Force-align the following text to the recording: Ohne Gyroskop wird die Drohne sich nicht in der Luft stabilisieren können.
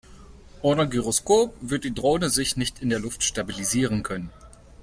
Ohne 0.63 0.89
Gyroskop 0.89 1.55
wird 1.61 1.83
die 1.83 1.93
Drohne 1.93 2.31
sich 2.31 2.57
nicht 2.57 2.81
in 2.81 2.89
der 2.89 2.97
Luft 2.97 3.21
stabilisieren 3.21 4.01
können. 4.01 4.31